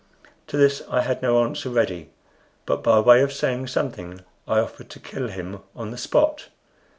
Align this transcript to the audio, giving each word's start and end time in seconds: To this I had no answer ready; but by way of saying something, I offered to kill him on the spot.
To 0.47 0.57
this 0.57 0.81
I 0.89 1.01
had 1.01 1.21
no 1.21 1.43
answer 1.43 1.69
ready; 1.69 2.09
but 2.65 2.81
by 2.81 2.99
way 2.99 3.21
of 3.21 3.31
saying 3.31 3.67
something, 3.67 4.21
I 4.47 4.57
offered 4.59 4.89
to 4.89 4.99
kill 4.99 5.27
him 5.27 5.59
on 5.75 5.91
the 5.91 5.95
spot. 5.97 6.49